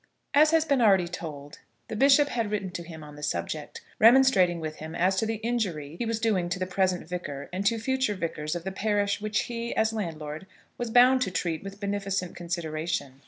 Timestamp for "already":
0.81-1.07